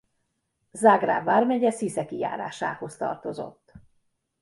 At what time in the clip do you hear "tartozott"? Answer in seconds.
2.97-3.73